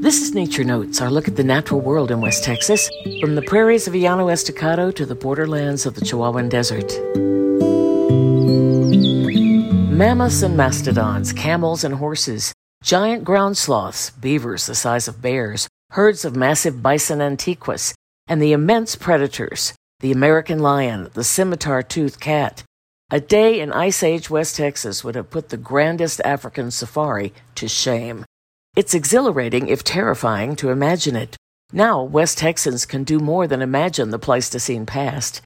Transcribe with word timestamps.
This 0.00 0.22
is 0.22 0.32
Nature 0.32 0.62
Notes, 0.62 1.00
our 1.02 1.10
look 1.10 1.26
at 1.26 1.34
the 1.34 1.42
natural 1.42 1.80
world 1.80 2.12
in 2.12 2.20
West 2.20 2.44
Texas, 2.44 2.88
from 3.20 3.34
the 3.34 3.42
prairies 3.42 3.88
of 3.88 3.96
Llano 3.96 4.28
Estacado 4.28 4.92
to 4.92 5.04
the 5.04 5.16
borderlands 5.16 5.86
of 5.86 5.96
the 5.96 6.02
Chihuahuan 6.02 6.48
Desert. 6.48 6.88
Mammoths 9.90 10.42
and 10.42 10.56
mastodons, 10.56 11.32
camels 11.32 11.82
and 11.82 11.96
horses, 11.96 12.52
giant 12.80 13.24
ground 13.24 13.56
sloths, 13.56 14.10
beavers 14.10 14.66
the 14.66 14.76
size 14.76 15.08
of 15.08 15.20
bears, 15.20 15.66
herds 15.90 16.24
of 16.24 16.36
massive 16.36 16.80
bison 16.80 17.20
antiquus, 17.20 17.92
and 18.28 18.40
the 18.40 18.52
immense 18.52 18.94
predators, 18.94 19.74
the 19.98 20.12
American 20.12 20.60
lion, 20.60 21.10
the 21.14 21.24
scimitar 21.24 21.82
toothed 21.82 22.20
cat. 22.20 22.62
A 23.10 23.18
day 23.18 23.58
in 23.58 23.72
Ice 23.72 24.04
Age 24.04 24.30
West 24.30 24.54
Texas 24.54 25.02
would 25.02 25.16
have 25.16 25.30
put 25.30 25.48
the 25.48 25.56
grandest 25.56 26.20
African 26.24 26.70
safari 26.70 27.34
to 27.56 27.66
shame. 27.66 28.24
It's 28.78 28.94
exhilarating, 28.94 29.66
if 29.66 29.82
terrifying, 29.82 30.54
to 30.54 30.70
imagine 30.70 31.16
it. 31.16 31.36
Now, 31.72 32.00
West 32.00 32.38
Texans 32.38 32.86
can 32.86 33.02
do 33.02 33.18
more 33.18 33.48
than 33.48 33.60
imagine 33.60 34.10
the 34.10 34.20
Pleistocene 34.20 34.86
past. 34.86 35.42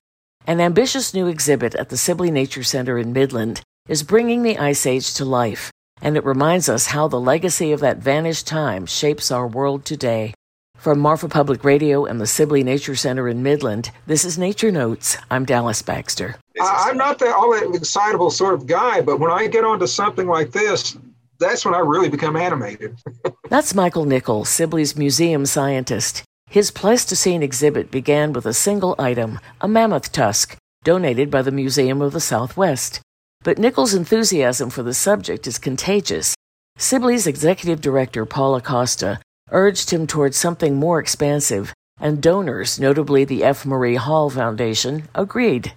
An 0.46 0.60
ambitious 0.60 1.14
new 1.14 1.28
exhibit 1.28 1.74
at 1.76 1.88
the 1.88 1.96
Sibley 1.96 2.30
Nature 2.30 2.62
Center 2.62 2.98
in 2.98 3.14
Midland 3.14 3.62
is 3.88 4.02
bringing 4.02 4.42
the 4.42 4.58
Ice 4.58 4.84
Age 4.84 5.14
to 5.14 5.24
life, 5.24 5.72
and 6.02 6.18
it 6.18 6.26
reminds 6.26 6.68
us 6.68 6.88
how 6.88 7.08
the 7.08 7.18
legacy 7.18 7.72
of 7.72 7.80
that 7.80 7.96
vanished 7.96 8.46
time 8.46 8.84
shapes 8.84 9.30
our 9.30 9.46
world 9.46 9.86
today. 9.86 10.34
From 10.76 10.98
Marfa 10.98 11.30
Public 11.30 11.64
Radio 11.64 12.04
and 12.04 12.20
the 12.20 12.26
Sibley 12.26 12.62
Nature 12.62 12.96
Center 12.96 13.30
in 13.30 13.42
Midland, 13.42 13.92
this 14.06 14.26
is 14.26 14.36
Nature 14.36 14.70
Notes. 14.70 15.16
I'm 15.30 15.46
Dallas 15.46 15.80
Baxter. 15.80 16.36
I'm 16.60 16.98
not 16.98 17.18
the 17.18 17.34
all 17.34 17.52
that 17.52 17.74
excitable 17.74 18.30
sort 18.30 18.52
of 18.52 18.66
guy, 18.66 19.00
but 19.00 19.20
when 19.20 19.30
I 19.30 19.46
get 19.46 19.64
onto 19.64 19.86
something 19.86 20.26
like 20.26 20.52
this, 20.52 20.98
that's 21.38 21.64
when 21.64 21.74
I 21.74 21.78
really 21.78 22.08
become 22.08 22.36
animated. 22.36 22.98
that's 23.48 23.74
Michael 23.74 24.04
Nichol, 24.04 24.44
Sibley's 24.44 24.96
museum 24.96 25.46
scientist. 25.46 26.22
His 26.48 26.70
Pleistocene 26.70 27.42
exhibit 27.42 27.90
began 27.90 28.32
with 28.32 28.46
a 28.46 28.52
single 28.52 28.94
item, 28.98 29.40
a 29.60 29.68
mammoth 29.68 30.12
tusk, 30.12 30.56
donated 30.84 31.30
by 31.30 31.42
the 31.42 31.50
Museum 31.50 32.02
of 32.02 32.12
the 32.12 32.20
Southwest. 32.20 33.00
But 33.42 33.58
Nichol's 33.58 33.94
enthusiasm 33.94 34.70
for 34.70 34.82
the 34.82 34.94
subject 34.94 35.46
is 35.46 35.58
contagious. 35.58 36.34
Sibley's 36.76 37.26
executive 37.26 37.80
director, 37.80 38.26
Paul 38.26 38.56
Acosta, 38.56 39.20
urged 39.50 39.90
him 39.90 40.06
towards 40.06 40.36
something 40.36 40.76
more 40.76 40.98
expansive, 40.98 41.72
and 42.00 42.22
donors, 42.22 42.78
notably 42.78 43.24
the 43.24 43.44
F. 43.44 43.64
Marie 43.64 43.96
Hall 43.96 44.30
Foundation, 44.30 45.08
agreed. 45.14 45.72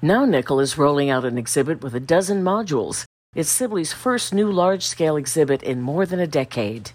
Now 0.00 0.24
Nichol 0.24 0.60
is 0.60 0.78
rolling 0.78 1.10
out 1.10 1.24
an 1.24 1.38
exhibit 1.38 1.82
with 1.82 1.94
a 1.94 2.00
dozen 2.00 2.42
modules, 2.42 3.04
it's 3.34 3.50
Sibley's 3.50 3.92
first 3.92 4.34
new 4.34 4.50
large 4.50 4.84
scale 4.84 5.16
exhibit 5.16 5.62
in 5.62 5.80
more 5.80 6.06
than 6.06 6.18
a 6.18 6.26
decade. 6.26 6.90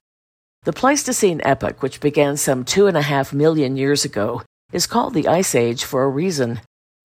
The 0.63 0.73
Pleistocene 0.73 1.41
epoch, 1.45 1.81
which 1.81 2.01
began 2.01 2.37
some 2.37 2.65
two 2.65 2.87
and 2.87 2.97
a 2.97 3.01
half 3.01 3.31
million 3.31 3.77
years 3.77 4.03
ago, 4.03 4.41
is 4.73 4.87
called 4.87 5.13
the 5.13 5.27
Ice 5.27 5.55
Age 5.55 5.83
for 5.83 6.03
a 6.03 6.09
reason. 6.09 6.59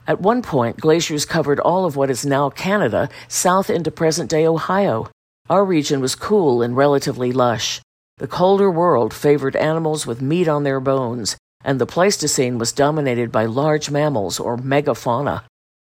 At 0.07 0.21
one 0.21 0.43
point, 0.43 0.81
glaciers 0.81 1.25
covered 1.25 1.61
all 1.61 1.85
of 1.85 1.95
what 1.95 2.11
is 2.11 2.27
now 2.27 2.51
Canada 2.51 3.11
south 3.29 3.69
into 3.71 3.91
present 3.91 4.31
day 4.31 4.47
Ohio. 4.47 5.09
Our 5.51 5.65
region 5.65 6.01
was 6.01 6.15
cool 6.15 6.63
and 6.63 6.77
relatively 6.77 7.31
lush. 7.31 7.81
The 8.17 8.27
colder 8.27 8.71
world 8.71 9.15
favored 9.15 9.55
animals 9.55 10.07
with 10.07 10.23
meat 10.23 10.49
on 10.49 10.65
their 10.65 10.81
bones, 10.81 11.37
and 11.63 11.81
the 11.81 11.87
Pleistocene 11.87 12.59
was 12.59 12.73
dominated 12.73 13.31
by 13.31 13.45
large 13.45 13.91
mammals 13.91 14.41
or 14.41 14.57
megafauna. 14.57 15.45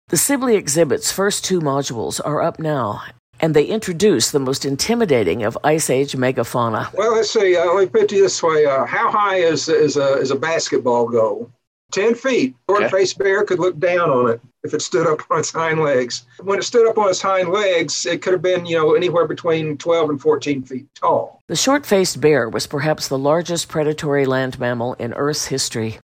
The 0.09 0.17
Sibley 0.17 0.55
exhibit's 0.55 1.11
first 1.11 1.45
two 1.45 1.61
modules 1.61 2.19
are 2.25 2.41
up 2.41 2.59
now, 2.59 3.03
and 3.39 3.55
they 3.55 3.65
introduce 3.65 4.31
the 4.31 4.39
most 4.39 4.65
intimidating 4.65 5.43
of 5.43 5.57
Ice 5.63 5.89
Age 5.89 6.13
megafauna. 6.13 6.93
Well, 6.93 7.15
let's 7.15 7.31
see. 7.31 7.55
Uh, 7.55 7.65
let 7.65 7.83
me 7.83 7.85
put 7.87 8.11
it 8.11 8.15
this 8.15 8.41
way: 8.41 8.65
uh, 8.65 8.85
How 8.85 9.11
high 9.11 9.37
is 9.37 9.69
is 9.69 9.97
a 9.97 10.13
is 10.13 10.31
a 10.31 10.35
basketball 10.35 11.07
goal? 11.07 11.51
Ten 11.91 12.15
feet. 12.15 12.53
Short-faced 12.69 13.17
bear 13.17 13.45
could 13.45 13.59
look 13.59 13.79
down 13.79 14.09
on 14.09 14.29
it 14.29 14.41
if 14.63 14.73
it 14.73 14.81
stood 14.81 15.07
up 15.07 15.21
on 15.31 15.39
its 15.39 15.51
hind 15.51 15.79
legs. 15.79 16.25
When 16.41 16.59
it 16.59 16.63
stood 16.63 16.87
up 16.87 16.97
on 16.97 17.09
its 17.09 17.21
hind 17.21 17.49
legs, 17.49 18.05
it 18.05 18.21
could 18.21 18.33
have 18.33 18.41
been, 18.41 18.65
you 18.65 18.75
know, 18.75 18.93
anywhere 18.93 19.25
between 19.25 19.77
12 19.77 20.09
and 20.09 20.21
14 20.21 20.63
feet 20.63 20.85
tall. 20.95 21.41
The 21.47 21.55
short-faced 21.55 22.19
bear 22.19 22.49
was 22.49 22.67
perhaps 22.67 23.07
the 23.07 23.17
largest 23.17 23.69
predatory 23.69 24.25
land 24.25 24.59
mammal 24.59 24.95
in 24.95 25.13
Earth's 25.13 25.45
history. 25.45 25.99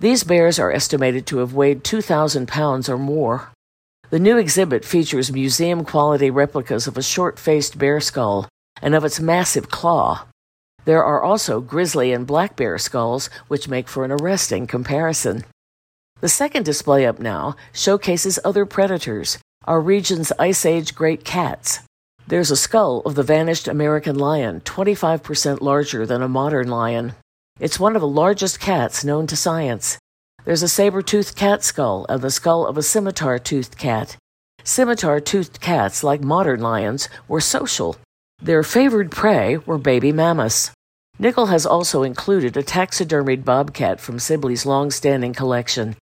These 0.00 0.24
bears 0.24 0.58
are 0.58 0.72
estimated 0.72 1.26
to 1.26 1.38
have 1.38 1.52
weighed 1.52 1.84
2,000 1.84 2.48
pounds 2.48 2.88
or 2.88 2.96
more. 2.96 3.50
The 4.10 4.18
new 4.18 4.38
exhibit 4.38 4.84
features 4.84 5.30
museum 5.30 5.84
quality 5.84 6.30
replicas 6.30 6.88
of 6.88 6.98
a 6.98 7.02
short 7.02 7.38
faced 7.38 7.78
bear 7.78 8.00
skull 8.00 8.48
and 8.82 8.96
of 8.96 9.04
its 9.04 9.20
massive 9.20 9.70
claw. 9.70 10.26
There 10.84 11.04
are 11.04 11.22
also 11.22 11.60
grizzly 11.60 12.12
and 12.12 12.26
black 12.26 12.56
bear 12.56 12.76
skulls, 12.76 13.30
which 13.46 13.68
make 13.68 13.86
for 13.86 14.04
an 14.04 14.10
arresting 14.10 14.66
comparison. 14.66 15.44
The 16.20 16.28
second 16.28 16.64
display 16.64 17.06
up 17.06 17.20
now 17.20 17.54
showcases 17.72 18.40
other 18.44 18.66
predators, 18.66 19.38
our 19.68 19.80
region's 19.80 20.32
Ice 20.40 20.66
Age 20.66 20.92
great 20.92 21.24
cats. 21.24 21.78
There's 22.26 22.50
a 22.50 22.56
skull 22.56 23.02
of 23.06 23.14
the 23.14 23.22
vanished 23.22 23.68
American 23.68 24.18
lion, 24.18 24.60
25% 24.62 25.60
larger 25.60 26.04
than 26.04 26.20
a 26.20 26.28
modern 26.28 26.66
lion. 26.66 27.14
It's 27.60 27.78
one 27.78 27.94
of 27.94 28.00
the 28.00 28.08
largest 28.08 28.58
cats 28.58 29.04
known 29.04 29.28
to 29.28 29.36
science. 29.36 29.98
There's 30.50 30.64
a 30.64 30.68
saber 30.68 31.00
toothed 31.00 31.36
cat 31.36 31.62
skull 31.62 32.06
and 32.08 32.20
the 32.20 32.28
skull 32.28 32.66
of 32.66 32.76
a 32.76 32.82
scimitar 32.82 33.38
toothed 33.38 33.78
cat. 33.78 34.16
Scimitar 34.64 35.20
toothed 35.20 35.60
cats, 35.60 36.02
like 36.02 36.24
modern 36.24 36.58
lions, 36.58 37.08
were 37.28 37.40
social. 37.40 37.94
Their 38.42 38.64
favored 38.64 39.12
prey 39.12 39.58
were 39.58 39.78
baby 39.78 40.10
mammoths. 40.10 40.72
Nichol 41.20 41.46
has 41.46 41.64
also 41.64 42.02
included 42.02 42.56
a 42.56 42.64
taxidermied 42.64 43.44
bobcat 43.44 44.00
from 44.00 44.18
Sibley's 44.18 44.66
long 44.66 44.90
standing 44.90 45.34
collection, 45.34 45.94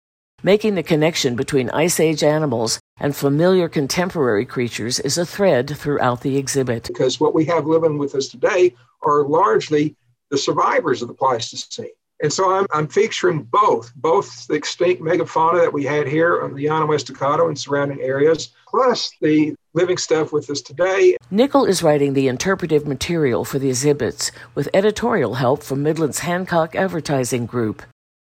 making 0.41 0.75
the 0.75 0.81
connection 0.81 1.36
between 1.36 1.69
Ice 1.72 2.00
Age 2.00 2.24
animals 2.24 2.80
and 3.02 3.13
familiar 3.13 3.68
contemporary 3.68 4.46
creatures 4.46 4.97
is 5.02 5.18
a 5.18 5.25
thread 5.25 5.75
throughout 5.75 6.22
the 6.22 6.38
exhibit. 6.38 6.88
Because 6.88 7.19
what 7.19 7.36
we 7.36 7.44
have 7.44 7.66
living 7.66 7.97
with 7.97 8.16
us 8.16 8.30
today 8.30 8.74
are 9.02 9.28
largely 9.28 9.97
the 10.31 10.38
survivors 10.38 11.02
of 11.02 11.09
the 11.09 11.13
Pleistocene. 11.13 11.90
And 12.22 12.34
so 12.34 12.52
I'm, 12.52 12.66
I'm 12.74 12.88
featuring 12.88 13.44
both, 13.44 13.94
both 13.96 14.48
the 14.48 14.56
extinct 14.56 15.02
megafauna 15.02 15.62
that 15.62 15.74
we 15.74 15.84
had 15.84 16.08
here 16.08 16.42
on 16.42 16.56
the 16.56 16.68
Llano 16.68 16.92
Estacado 16.94 17.48
and 17.48 17.58
surrounding 17.58 18.02
areas, 18.02 18.50
plus 18.68 19.12
the 19.22 19.56
living 19.74 19.98
stuff 19.98 20.34
with 20.34 20.50
us 20.50 20.62
today. 20.62 21.16
Nichol 21.30 21.66
is 21.66 21.84
writing 21.84 22.14
the 22.14 22.28
interpretive 22.28 22.88
material 22.88 23.46
for 23.46 23.60
the 23.60 23.70
exhibits 23.70 24.32
with 24.56 24.70
editorial 24.74 25.36
help 25.36 25.62
from 25.62 25.84
Midland's 25.84 26.20
Hancock 26.20 26.76
Advertising 26.76 27.46
Group. 27.46 27.84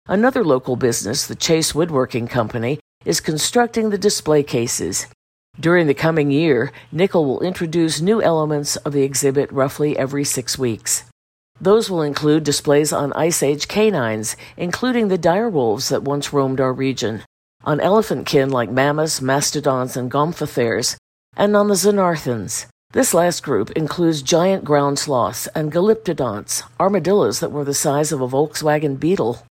Another 0.07 0.45
local 0.45 0.77
business, 0.77 1.27
the 1.27 1.35
Chase 1.35 1.75
Woodworking 1.75 2.27
Company, 2.27 2.79
is 3.05 3.21
constructing 3.21 3.91
the 3.91 3.99
display 3.99 4.43
cases. 4.43 5.07
During 5.61 5.87
the 5.87 5.95
coming 5.95 6.31
year, 6.31 6.73
Nichol 6.91 7.27
will 7.27 7.41
introduce 7.43 8.01
new 8.01 8.21
elements 8.23 8.77
of 8.77 8.93
the 8.93 9.03
exhibit 9.03 9.53
roughly 9.53 9.97
every 9.97 10.25
six 10.25 10.59
weeks. 10.59 11.05
Those 11.61 11.89
will 11.89 12.03
include 12.03 12.45
displays 12.45 12.93
on 12.93 13.13
Ice 13.13 13.43
Age 13.43 13.69
canines, 13.69 14.37
including 14.57 15.09
the 15.09 15.19
dire 15.19 15.49
wolves 15.49 15.89
that 15.89 16.03
once 16.03 16.33
roamed 16.33 16.61
our 16.61 16.73
region, 16.73 17.23
on 17.65 17.81
elephant 17.81 18.27
kin 18.27 18.51
like 18.51 18.71
mammoths, 18.71 19.21
mastodons, 19.21 19.97
and 19.97 20.11
gomphotheres, 20.11 20.97
and 21.37 21.57
on 21.57 21.69
the 21.69 21.75
xenarthrans. 21.75 22.67
This 22.93 23.15
last 23.15 23.43
group 23.43 23.71
includes 23.73 24.23
giant 24.23 24.65
ground 24.65 24.99
sloths 24.99 25.49
and 25.49 25.73
glyptodonts, 25.73 26.63
armadillos 26.79 27.41
that 27.41 27.51
were 27.51 27.65
the 27.65 27.75
size 27.75 28.13
of 28.13 28.21
a 28.21 28.29
Volkswagen 28.29 29.01
Beetle. 29.01 29.45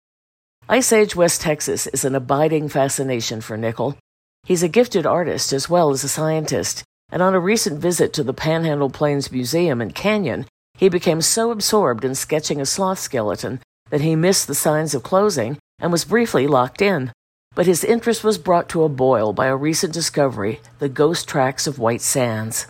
Ice 0.70 0.94
Age 0.94 1.16
West 1.16 1.42
Texas 1.42 1.88
is 1.88 2.06
an 2.06 2.16
abiding 2.16 2.70
fascination 2.70 3.42
for 3.42 3.58
Nichol. 3.58 3.98
He's 4.44 4.64
a 4.64 4.70
gifted 4.70 5.06
artist 5.06 5.52
as 5.52 5.70
well 5.70 5.90
as 5.90 6.04
a 6.04 6.10
scientist, 6.10 6.84
and 7.12 7.22
on 7.22 7.34
a 7.34 7.40
recent 7.40 7.80
visit 7.80 8.14
to 8.14 8.24
the 8.24 8.34
Panhandle 8.34 8.90
Plains 8.90 9.32
Museum 9.32 9.82
in 9.82 9.92
Canyon, 9.92 10.46
he 10.78 10.90
became 10.90 11.22
so 11.22 11.52
absorbed 11.52 12.04
in 12.04 12.16
sketching 12.16 12.60
a 12.60 12.66
sloth 12.66 13.00
skeleton 13.00 13.60
that 13.90 14.02
he 14.02 14.16
missed 14.16 14.48
the 14.48 14.56
signs 14.56 14.96
of 14.96 15.04
closing 15.04 15.58
and 15.80 15.92
was 15.92 16.06
briefly 16.06 16.48
locked 16.48 16.82
in. 16.82 17.12
But 17.56 17.68
his 17.68 17.84
interest 17.84 18.24
was 18.24 18.38
brought 18.38 18.70
to 18.70 18.84
a 18.84 18.90
boil 18.90 19.34
by 19.34 19.48
a 19.48 19.56
recent 19.56 19.94
discovery 19.94 20.60
the 20.80 20.90
ghost 20.90 21.28
tracks 21.28 21.68
of 21.68 21.78
white 21.78 22.02
sands. 22.02 22.68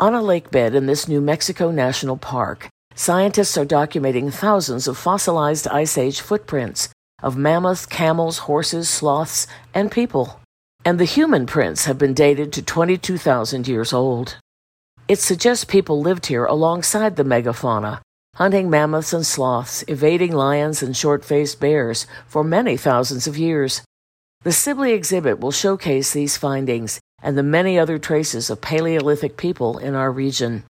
On 0.00 0.14
a 0.14 0.22
lake 0.22 0.50
bed 0.50 0.74
in 0.74 0.86
this 0.86 1.08
New 1.08 1.20
Mexico 1.20 1.70
National 1.70 2.16
Park, 2.16 2.68
scientists 2.94 3.56
are 3.56 3.64
documenting 3.64 4.32
thousands 4.32 4.88
of 4.88 4.98
fossilized 4.98 5.68
Ice 5.68 5.96
Age 5.96 6.20
footprints 6.20 6.88
of 7.22 7.36
mammoths, 7.36 7.86
camels, 7.86 8.38
horses, 8.38 8.88
sloths, 8.88 9.46
and 9.72 9.90
people. 9.90 10.40
And 10.84 11.00
the 11.00 11.04
human 11.04 11.46
prints 11.46 11.86
have 11.86 11.98
been 11.98 12.14
dated 12.14 12.52
to 12.52 12.62
22,000 12.62 13.66
years 13.66 13.92
old. 13.92 14.36
It 15.08 15.20
suggests 15.20 15.64
people 15.64 16.00
lived 16.00 16.26
here 16.26 16.44
alongside 16.44 17.14
the 17.14 17.22
megafauna, 17.22 18.00
hunting 18.34 18.68
mammoths 18.68 19.12
and 19.12 19.24
sloths, 19.24 19.84
evading 19.86 20.32
lions 20.32 20.82
and 20.82 20.96
short 20.96 21.24
faced 21.24 21.60
bears 21.60 22.08
for 22.26 22.42
many 22.42 22.76
thousands 22.76 23.28
of 23.28 23.38
years. 23.38 23.82
The 24.42 24.50
Sibley 24.50 24.92
exhibit 24.92 25.38
will 25.38 25.52
showcase 25.52 26.12
these 26.12 26.36
findings 26.36 26.98
and 27.22 27.38
the 27.38 27.44
many 27.44 27.78
other 27.78 27.98
traces 27.98 28.50
of 28.50 28.60
Paleolithic 28.60 29.36
people 29.36 29.78
in 29.78 29.94
our 29.94 30.10
region. 30.10 30.64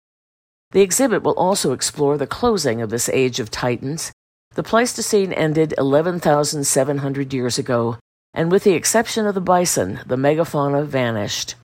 The 0.72 0.82
exhibit 0.82 1.22
will 1.22 1.38
also 1.38 1.72
explore 1.72 2.18
the 2.18 2.26
closing 2.26 2.82
of 2.82 2.90
this 2.90 3.08
age 3.08 3.40
of 3.40 3.50
titans. 3.50 4.12
The 4.54 4.62
Pleistocene 4.62 5.32
ended 5.32 5.72
11,700 5.78 7.32
years 7.32 7.58
ago, 7.58 7.96
and 8.34 8.52
with 8.52 8.64
the 8.64 8.74
exception 8.74 9.26
of 9.26 9.34
the 9.34 9.40
bison, 9.40 10.00
the 10.04 10.16
megafauna 10.16 10.84
vanished. 10.84 11.54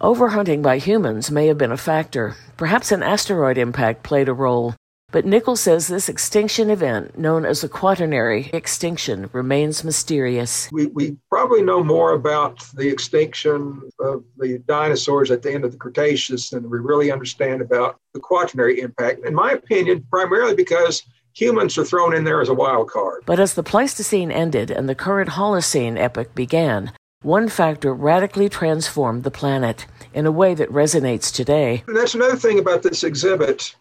Overhunting 0.00 0.62
by 0.62 0.78
humans 0.78 1.30
may 1.30 1.46
have 1.48 1.58
been 1.58 1.72
a 1.72 1.76
factor. 1.76 2.34
Perhaps 2.56 2.90
an 2.90 3.02
asteroid 3.02 3.58
impact 3.58 4.02
played 4.02 4.30
a 4.30 4.32
role. 4.32 4.74
But 5.12 5.26
Nichols 5.26 5.60
says 5.60 5.88
this 5.88 6.08
extinction 6.08 6.70
event, 6.70 7.18
known 7.18 7.44
as 7.44 7.60
the 7.60 7.68
Quaternary 7.68 8.48
extinction, 8.54 9.28
remains 9.34 9.84
mysterious. 9.84 10.70
We, 10.72 10.86
we 10.86 11.18
probably 11.28 11.60
know 11.60 11.84
more 11.84 12.12
about 12.12 12.64
the 12.74 12.88
extinction 12.88 13.90
of 14.00 14.24
the 14.38 14.62
dinosaurs 14.66 15.30
at 15.30 15.42
the 15.42 15.52
end 15.52 15.66
of 15.66 15.72
the 15.72 15.78
Cretaceous 15.78 16.48
than 16.48 16.70
we 16.70 16.78
really 16.78 17.12
understand 17.12 17.60
about 17.60 18.00
the 18.14 18.20
Quaternary 18.20 18.80
impact. 18.80 19.26
In 19.26 19.34
my 19.34 19.52
opinion, 19.52 20.06
primarily 20.10 20.54
because 20.54 21.02
humans 21.34 21.76
are 21.76 21.84
thrown 21.84 22.14
in 22.14 22.24
there 22.24 22.40
as 22.40 22.48
a 22.48 22.54
wild 22.54 22.88
card. 22.88 23.24
But 23.26 23.38
as 23.38 23.52
the 23.52 23.62
Pleistocene 23.62 24.30
ended 24.30 24.70
and 24.70 24.88
the 24.88 24.94
current 24.94 25.30
Holocene 25.30 25.98
epoch 25.98 26.34
began, 26.34 26.92
one 27.22 27.48
factor 27.48 27.92
radically 27.92 28.48
transformed 28.48 29.24
the 29.24 29.30
planet 29.30 29.86
in 30.14 30.24
a 30.24 30.32
way 30.32 30.54
that 30.54 30.70
resonates 30.70 31.32
today. 31.32 31.84
And 31.86 31.96
that's 31.96 32.14
another 32.14 32.36
thing 32.36 32.58
about 32.58 32.82
this 32.82 33.04
exhibit. 33.04 33.74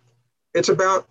It's 0.53 0.69
about 0.69 1.07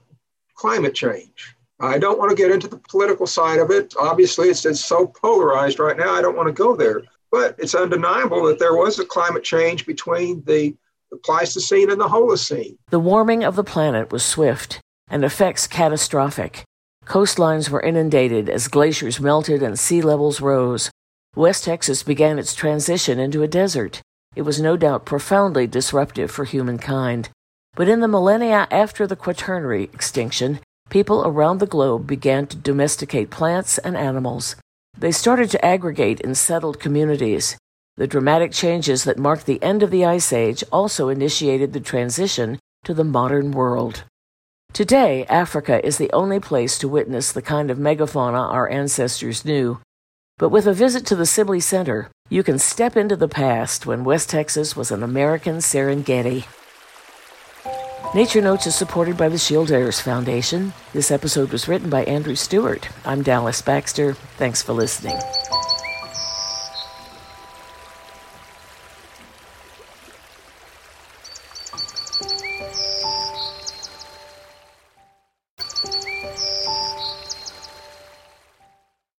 climate 0.54 0.94
change. 0.94 1.54
I 1.80 1.98
don't 1.98 2.18
want 2.18 2.30
to 2.30 2.36
get 2.36 2.50
into 2.50 2.68
the 2.68 2.78
political 2.78 3.26
side 3.26 3.60
of 3.60 3.70
it. 3.70 3.94
Obviously, 3.98 4.48
it's, 4.48 4.66
it's 4.66 4.84
so 4.84 5.06
polarized 5.06 5.78
right 5.78 5.96
now, 5.96 6.12
I 6.12 6.20
don't 6.20 6.36
want 6.36 6.48
to 6.48 6.52
go 6.52 6.76
there. 6.76 7.02
But 7.30 7.54
it's 7.58 7.74
undeniable 7.74 8.44
that 8.46 8.58
there 8.58 8.74
was 8.74 8.98
a 8.98 9.04
climate 9.04 9.44
change 9.44 9.86
between 9.86 10.42
the, 10.44 10.74
the 11.10 11.18
Pleistocene 11.18 11.90
and 11.90 12.00
the 12.00 12.08
Holocene. 12.08 12.76
The 12.90 12.98
warming 12.98 13.44
of 13.44 13.54
the 13.54 13.64
planet 13.64 14.12
was 14.12 14.24
swift 14.24 14.80
and 15.08 15.24
effects 15.24 15.66
catastrophic. 15.66 16.64
Coastlines 17.06 17.70
were 17.70 17.80
inundated 17.80 18.50
as 18.50 18.68
glaciers 18.68 19.20
melted 19.20 19.62
and 19.62 19.78
sea 19.78 20.02
levels 20.02 20.40
rose. 20.40 20.90
West 21.38 21.62
Texas 21.62 22.02
began 22.02 22.36
its 22.36 22.52
transition 22.52 23.20
into 23.20 23.44
a 23.44 23.46
desert. 23.46 24.02
It 24.34 24.42
was 24.42 24.60
no 24.60 24.76
doubt 24.76 25.06
profoundly 25.06 25.68
disruptive 25.68 26.32
for 26.32 26.44
humankind. 26.44 27.28
But 27.76 27.88
in 27.88 28.00
the 28.00 28.08
millennia 28.08 28.66
after 28.72 29.06
the 29.06 29.14
Quaternary 29.14 29.84
extinction, 29.84 30.58
people 30.90 31.22
around 31.24 31.58
the 31.60 31.66
globe 31.68 32.08
began 32.08 32.48
to 32.48 32.56
domesticate 32.56 33.30
plants 33.30 33.78
and 33.78 33.96
animals. 33.96 34.56
They 34.98 35.12
started 35.12 35.48
to 35.52 35.64
aggregate 35.64 36.20
in 36.22 36.34
settled 36.34 36.80
communities. 36.80 37.56
The 37.96 38.08
dramatic 38.08 38.50
changes 38.50 39.04
that 39.04 39.16
marked 39.16 39.46
the 39.46 39.62
end 39.62 39.84
of 39.84 39.92
the 39.92 40.04
Ice 40.04 40.32
Age 40.32 40.64
also 40.72 41.08
initiated 41.08 41.72
the 41.72 41.78
transition 41.78 42.58
to 42.82 42.92
the 42.92 43.04
modern 43.04 43.52
world. 43.52 44.02
Today, 44.72 45.24
Africa 45.26 45.86
is 45.86 45.98
the 45.98 46.12
only 46.12 46.40
place 46.40 46.76
to 46.78 46.88
witness 46.88 47.30
the 47.30 47.42
kind 47.42 47.70
of 47.70 47.78
megafauna 47.78 48.52
our 48.52 48.68
ancestors 48.68 49.44
knew. 49.44 49.78
But 50.38 50.50
with 50.50 50.68
a 50.68 50.72
visit 50.72 51.04
to 51.06 51.16
the 51.16 51.26
Sibley 51.26 51.58
Center, 51.58 52.10
you 52.30 52.44
can 52.44 52.58
step 52.60 52.96
into 52.96 53.16
the 53.16 53.26
past 53.26 53.86
when 53.86 54.04
West 54.04 54.30
Texas 54.30 54.76
was 54.76 54.92
an 54.92 55.02
American 55.02 55.56
Serengeti. 55.56 56.46
Nature 58.14 58.40
Notes 58.40 58.66
is 58.68 58.76
supported 58.76 59.16
by 59.16 59.28
the 59.28 59.36
Shield-Ayres 59.36 60.00
Foundation. 60.00 60.72
This 60.92 61.10
episode 61.10 61.50
was 61.50 61.66
written 61.66 61.90
by 61.90 62.04
Andrew 62.04 62.36
Stewart. 62.36 62.88
I'm 63.04 63.22
Dallas 63.22 63.60
Baxter. 63.60 64.14
Thanks 64.38 64.62
for 64.62 64.72
listening. 64.72 65.18